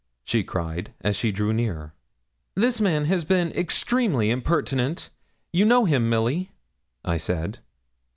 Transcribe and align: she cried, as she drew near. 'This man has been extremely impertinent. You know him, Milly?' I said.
she 0.23 0.43
cried, 0.43 0.95
as 1.01 1.15
she 1.15 1.31
drew 1.31 1.53
near. 1.53 1.93
'This 2.55 2.81
man 2.81 3.05
has 3.05 3.23
been 3.23 3.51
extremely 3.51 4.31
impertinent. 4.31 5.11
You 5.53 5.63
know 5.63 5.85
him, 5.85 6.09
Milly?' 6.09 6.49
I 7.05 7.17
said. 7.17 7.59